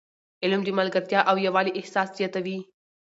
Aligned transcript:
علم 0.43 0.61
د 0.65 0.69
ملګرتیا 0.79 1.19
او 1.29 1.35
یووالي 1.45 1.71
احساس 1.79 2.09
زیاتوي. 2.19 2.57